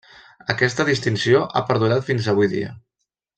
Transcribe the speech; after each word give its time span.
Aquesta 0.53 0.85
distinció 0.87 1.41
ha 1.45 1.63
perdurat 1.67 2.09
fins 2.09 2.31
avui 2.35 2.51
dia. 2.55 2.73